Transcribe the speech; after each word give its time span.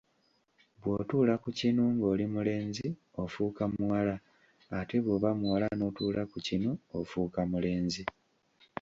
Bw’otuula 0.79 1.33
ku 1.43 1.49
kinu 1.59 1.83
ng’oli 1.93 2.25
mulenzi 2.33 2.87
ofuuka 3.23 3.63
muwala 3.73 4.15
ate 4.79 4.95
bw’oba 5.03 5.29
muwala 5.39 5.67
n’otuula 5.75 6.21
ku 6.31 6.37
kinu 6.47 6.69
ofuuka 6.99 7.39
mulenzi. 7.51 8.03